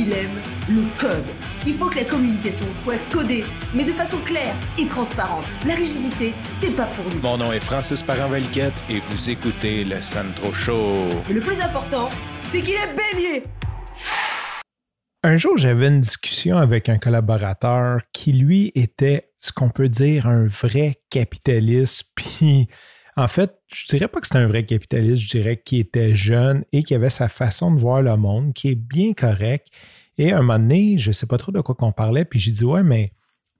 [0.00, 1.26] il aime le code.
[1.66, 5.44] Il faut que la communication soit codée, mais de façon claire et transparente.
[5.66, 7.20] La rigidité, c'est pas pour nous.
[7.20, 11.06] Mon nom est Francis parent et vous écoutez le Sandro Show.
[11.28, 12.08] Mais le plus important,
[12.48, 13.44] c'est qu'il est bélier.
[15.22, 20.26] Un jour, j'avais une discussion avec un collaborateur qui, lui, était ce qu'on peut dire
[20.26, 22.04] un vrai capitaliste.
[22.14, 22.68] Puis,
[23.16, 26.64] en fait, je dirais pas que c'était un vrai capitaliste, je dirais qu'il était jeune
[26.72, 29.68] et qu'il avait sa façon de voir le monde qui est bien correct.
[30.18, 32.52] Et à un moment donné, je sais pas trop de quoi qu'on parlait, puis j'ai
[32.52, 33.12] dit Ouais, mais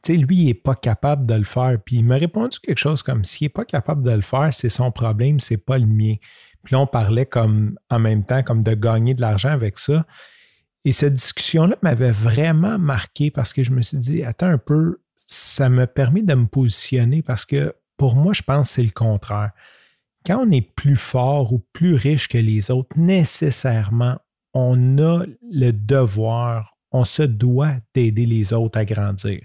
[0.02, 1.78] tu sais, lui, il n'est pas capable de le faire.
[1.84, 4.68] Puis il m'a répondu quelque chose comme s'il n'est pas capable de le faire, c'est
[4.68, 6.14] son problème, c'est pas le mien.
[6.62, 10.06] Puis là, on parlait comme en même temps comme de gagner de l'argent avec ça.
[10.84, 15.02] Et cette discussion-là m'avait vraiment marqué parce que je me suis dit, attends un peu,
[15.26, 18.92] ça m'a permis de me positionner parce que pour moi, je pense que c'est le
[18.92, 19.50] contraire.
[20.24, 24.16] Quand on est plus fort ou plus riche que les autres, nécessairement,
[24.54, 29.40] on a le devoir, on se doit d'aider les autres à grandir.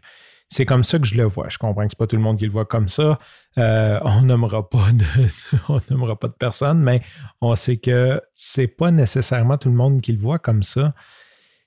[0.48, 1.50] C'est comme ça que je le vois.
[1.50, 3.20] Je comprends que ce n'est pas tout le monde qui le voit comme ça.
[3.58, 7.02] Euh, on n'aimera pas de, nommera pas de personne, mais
[7.42, 10.94] on sait que c'est pas nécessairement tout le monde qui le voit comme ça.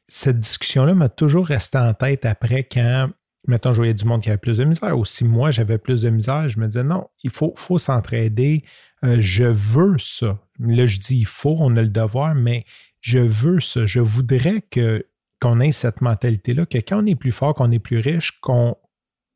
[0.06, 3.10] Cette discussion-là m'a toujours resté en tête après quand,
[3.48, 6.02] mettons, je voyais du monde qui avait plus de misère, ou si moi j'avais plus
[6.02, 8.62] de misère, je me disais non, il faut, faut s'entraider.
[9.04, 10.38] Euh, je veux ça.
[10.60, 12.64] Là, je dis il faut, on a le devoir, mais
[13.00, 13.86] je veux ça.
[13.86, 15.04] Je voudrais que
[15.40, 18.76] qu'on ait cette mentalité-là, que quand on est plus fort, qu'on est plus riche, qu'on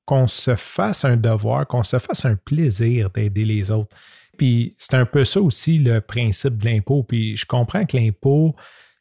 [0.04, 3.94] qu'on se fasse un devoir, qu'on se fasse un plaisir d'aider les autres.
[4.36, 7.04] Puis c'est un peu ça aussi le principe de l'impôt.
[7.04, 8.56] Puis je comprends que l'impôt,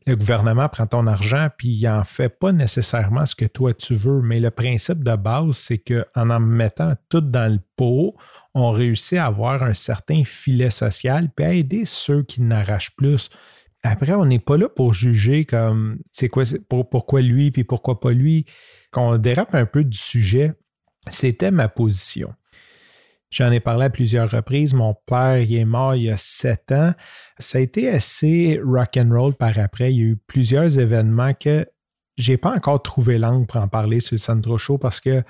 [0.08, 3.94] le gouvernement prend ton argent, puis il n'en fait pas nécessairement ce que toi tu
[3.94, 4.22] veux.
[4.22, 8.16] Mais le principe de base, c'est qu'en en mettant tout dans le pot,
[8.54, 13.30] on réussit à avoir un certain filet social, puis à aider ceux qui n'arrachent plus.
[13.84, 18.12] Après, on n'est pas là pour juger comme c'est quoi, pourquoi lui, puis pourquoi pas
[18.12, 18.46] lui.
[18.92, 20.54] Quand on dérape un peu du sujet,
[21.10, 22.34] c'était ma position.
[23.32, 24.74] J'en ai parlé à plusieurs reprises.
[24.74, 26.94] Mon père il est mort il y a sept ans.
[27.40, 29.94] Ça a été assez rock and roll par après.
[29.94, 31.66] Il y a eu plusieurs événements que
[32.18, 35.24] j'ai pas encore trouvé l'angle pour en parler sur le Sandro Show parce que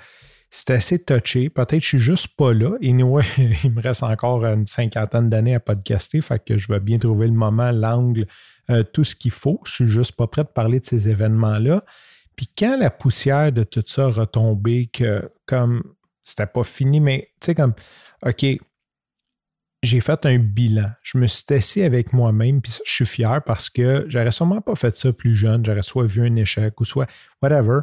[0.50, 1.48] c'est assez touché.
[1.48, 2.76] Peut-être que je suis juste pas là.
[2.82, 6.98] Et il me reste encore une cinquantaine d'années à podcaster, fait que je vais bien
[6.98, 8.26] trouver le moment, l'angle,
[8.68, 9.60] euh, tout ce qu'il faut.
[9.64, 11.84] Je suis juste pas prêt de parler de ces événements-là.
[12.36, 15.82] Puis quand la poussière de tout ça a retombé, que comme
[16.22, 17.74] c'était pas fini, mais tu sais, comme,
[18.24, 18.44] OK,
[19.82, 20.90] j'ai fait un bilan.
[21.02, 24.76] Je me suis assis avec moi-même, puis je suis fier parce que j'aurais sûrement pas
[24.76, 25.64] fait ça plus jeune.
[25.64, 27.08] J'aurais soit vu un échec ou soit
[27.42, 27.80] whatever.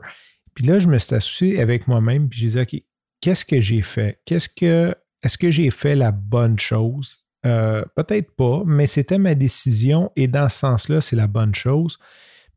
[0.53, 2.83] Puis là, je me suis assis avec moi-même, puis j'ai dit, OK,
[3.21, 4.19] qu'est-ce que j'ai fait?
[4.25, 7.25] Qu'est-ce que, est-ce que j'ai fait la bonne chose?
[7.45, 11.97] Euh, peut-être pas, mais c'était ma décision et dans ce sens-là, c'est la bonne chose.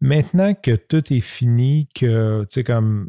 [0.01, 3.09] Maintenant que tout est fini, que, tu sais, comme,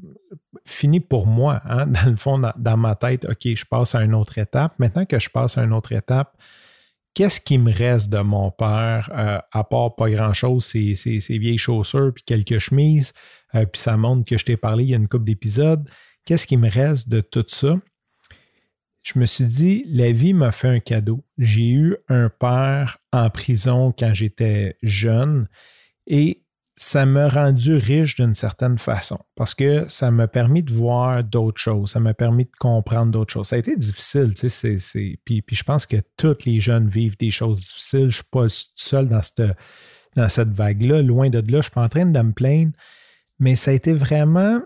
[0.65, 4.15] fini pour moi, hein, dans le fond, dans, ma tête, OK, je passe à une
[4.15, 4.73] autre étape.
[4.79, 6.37] Maintenant que je passe à une autre étape,
[7.13, 10.93] qu'est-ce qui me reste de mon père, euh, à part pas grand-chose, ces,
[11.29, 13.13] vieilles chaussures, puis quelques chemises,
[13.55, 15.87] euh, puis ça montre que je t'ai parlé il y a une couple d'épisodes.
[16.25, 17.75] Qu'est-ce qui me reste de tout ça?
[19.03, 21.25] Je me suis dit, la vie m'a fait un cadeau.
[21.37, 25.49] J'ai eu un père en prison quand j'étais jeune
[26.07, 26.42] et
[26.83, 31.61] ça m'a rendu riche d'une certaine façon parce que ça m'a permis de voir d'autres
[31.61, 33.47] choses, ça m'a permis de comprendre d'autres choses.
[33.47, 36.89] Ça a été difficile, tu sais, c'est, Puis, puis, je pense que tous les jeunes
[36.89, 38.01] vivent des choses difficiles.
[38.01, 38.45] Je ne suis pas
[38.75, 39.43] seul dans cette,
[40.17, 41.45] dans cette vague-là, loin de là.
[41.47, 42.73] Je ne suis pas en train de me plaindre,
[43.39, 44.59] mais ça a été vraiment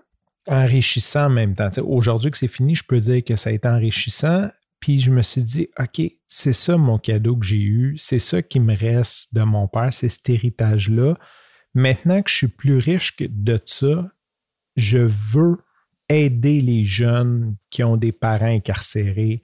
[0.47, 1.69] enrichissant en même temps.
[1.83, 4.49] aujourd'hui que c'est fini, je peux dire que ça a été enrichissant.
[4.79, 8.41] Puis je me suis dit, OK, c'est ça mon cadeau que j'ai eu, c'est ça
[8.41, 11.15] qui me reste de mon père, c'est cet héritage-là
[11.77, 14.09] Maintenant que je suis plus riche de ça,
[14.77, 15.57] je veux
[16.09, 19.43] aider les jeunes qui ont des parents incarcérés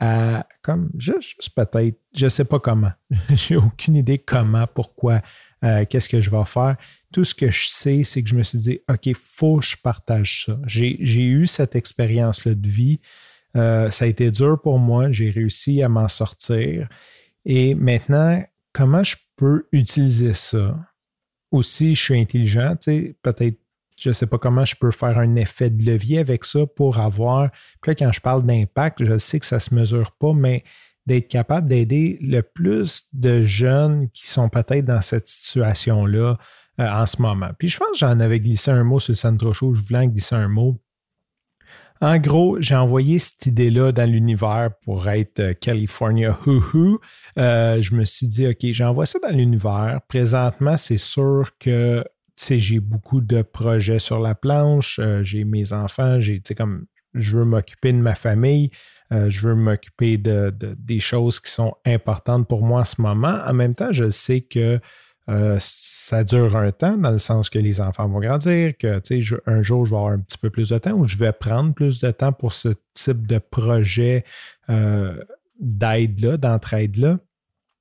[0.00, 2.92] à, comme, juste, peut-être, je ne sais pas comment,
[3.28, 5.20] j'ai aucune idée comment, pourquoi,
[5.64, 6.78] euh, qu'est-ce que je vais faire.
[7.12, 9.66] Tout ce que je sais, c'est que je me suis dit, OK, il faut que
[9.66, 10.58] je partage ça.
[10.64, 13.00] J'ai eu cette expérience-là de vie.
[13.54, 15.12] Euh, ça a été dur pour moi.
[15.12, 16.88] J'ai réussi à m'en sortir.
[17.44, 20.74] Et maintenant, comment je peux utiliser ça?
[21.50, 22.74] Aussi, je suis intelligent,
[23.22, 23.58] peut-être,
[23.98, 26.98] je ne sais pas comment je peux faire un effet de levier avec ça pour
[26.98, 27.50] avoir.
[27.80, 30.64] Puis là, quand je parle d'impact, je sais que ça ne se mesure pas, mais
[31.06, 36.36] d'être capable d'aider le plus de jeunes qui sont peut-être dans cette situation-là
[36.80, 37.50] euh, en ce moment.
[37.58, 40.06] Puis je pense que j'en avais glissé un mot sur le Centre je voulais en
[40.06, 40.78] glisser un mot.
[42.00, 47.00] En gros, j'ai envoyé cette idée-là dans l'univers pour être euh, California Hoo
[47.38, 50.00] euh, je me suis dit, OK, j'envoie ça dans l'univers.
[50.08, 52.04] Présentement, c'est sûr que
[52.38, 57.44] j'ai beaucoup de projets sur la planche, euh, j'ai mes enfants, j'ai, comme, je veux
[57.44, 58.70] m'occuper de ma famille,
[59.10, 63.38] je veux m'occuper de, des choses qui sont importantes pour moi en ce moment.
[63.46, 64.80] En même temps, je sais que
[65.28, 69.36] euh, ça dure un temps, dans le sens que les enfants vont grandir, que je,
[69.46, 71.74] un jour, je vais avoir un petit peu plus de temps ou je vais prendre
[71.74, 74.24] plus de temps pour ce type de projet
[75.58, 77.18] d'aide-là, d'entraide-là.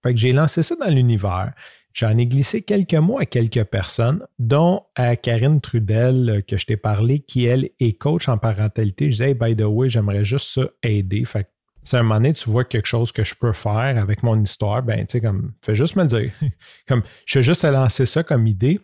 [0.04, 1.54] Fait que j'ai lancé ça dans l'univers.
[1.96, 6.66] J'en ai glissé quelques mots à quelques personnes, dont à Karine Trudel, euh, que je
[6.66, 9.06] t'ai parlé, qui, elle, est coach en parentalité.
[9.06, 11.24] Je disais, by the way, j'aimerais juste ça aider.
[11.24, 11.50] Fait
[11.86, 14.42] si à un moment donné, tu vois quelque chose que je peux faire avec mon
[14.42, 16.32] histoire, ben, tu sais, comme, fais juste me le dire.
[16.88, 18.80] comme, je fais juste à lancer ça comme idée.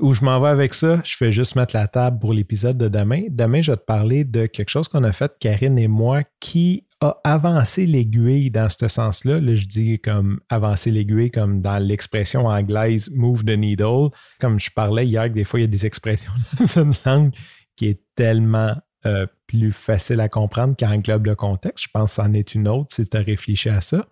[0.00, 2.86] Où je m'en vais avec ça, je fais juste mettre la table pour l'épisode de
[2.86, 3.22] demain.
[3.30, 6.86] Demain, je vais te parler de quelque chose qu'on a fait, Karine et moi, qui
[7.00, 9.40] a avancé l'aiguille dans ce sens-là.
[9.40, 14.10] Là, je dis comme avancer l'aiguille, comme dans l'expression anglaise move the needle.
[14.40, 17.34] Comme je parlais hier, que des fois, il y a des expressions dans une langue
[17.74, 21.86] qui est tellement euh, plus facile à comprendre qu'en englobe le contexte.
[21.86, 24.06] Je pense que c'en est une autre si tu as réfléchi à ça.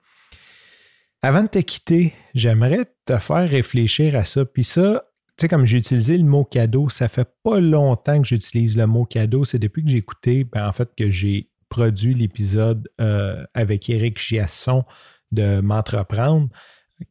[1.22, 4.44] Avant de te quitter, j'aimerais te faire réfléchir à ça.
[4.44, 5.04] Puis ça,
[5.36, 8.86] tu sais, comme j'ai utilisé le mot cadeau, ça fait pas longtemps que j'utilise le
[8.86, 9.44] mot cadeau.
[9.44, 14.18] C'est depuis que j'ai écouté, ben, en fait, que j'ai produit l'épisode euh, avec Eric
[14.18, 14.84] Giasson
[15.32, 16.48] de M'entreprendre,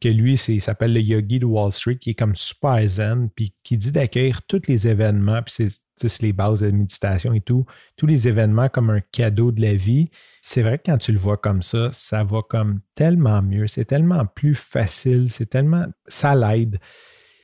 [0.00, 3.54] que lui, il s'appelle le Yogi de Wall Street, qui est comme super zen, puis
[3.62, 7.64] qui dit d'accueillir tous les événements, puis c'est les bases de méditation et tout,
[7.96, 10.10] tous les événements comme un cadeau de la vie.
[10.42, 13.84] C'est vrai que quand tu le vois comme ça, ça va comme tellement mieux, c'est
[13.84, 15.86] tellement plus facile, c'est tellement.
[16.08, 16.78] ça l'aide.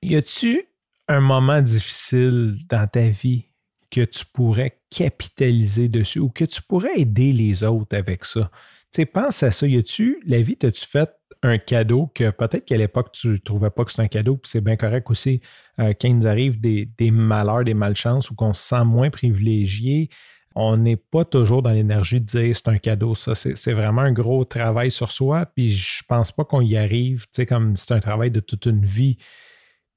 [0.02, 0.66] Y a-tu
[1.08, 3.46] un moment difficile dans ta vie
[3.90, 8.50] que tu pourrais capitaliser dessus ou que tu pourrais aider les autres avec ça?
[8.92, 9.66] Tu sais, pense à ça.
[9.66, 11.08] Y a-tu, la vie, as-tu fait
[11.42, 14.50] un cadeau que peut-être qu'à l'époque, tu ne trouvais pas que c'est un cadeau, puis
[14.50, 15.40] c'est bien correct aussi
[15.80, 20.08] euh, quand il nous arrive des, malheurs, des malchances ou qu'on se sent moins privilégié.
[20.54, 23.14] On n'est pas toujours dans l'énergie de dire c'est un cadeau.
[23.14, 25.46] Ça, c'est vraiment un gros travail sur soi.
[25.46, 28.66] Puis je pense pas qu'on y arrive, tu sais, comme c'est un travail de toute
[28.66, 29.16] une vie.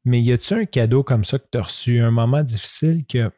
[0.05, 3.29] Mais y a-tu un cadeau comme ça que tu as reçu, un moment difficile que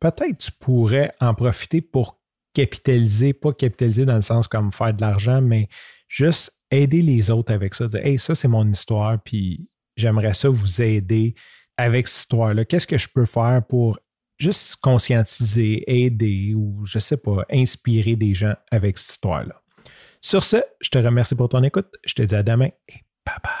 [0.00, 2.18] peut-être tu pourrais en profiter pour
[2.54, 5.68] capitaliser, pas capitaliser dans le sens comme faire de l'argent, mais
[6.08, 7.88] juste aider les autres avec ça.
[7.88, 11.34] Dire, hey, ça, c'est mon histoire, puis j'aimerais ça vous aider
[11.76, 12.64] avec cette histoire-là.
[12.64, 13.98] Qu'est-ce que je peux faire pour
[14.38, 19.60] juste conscientiser, aider ou, je sais pas, inspirer des gens avec cette histoire-là?
[20.20, 21.88] Sur ce, je te remercie pour ton écoute.
[22.04, 23.57] Je te dis à demain et bye bye.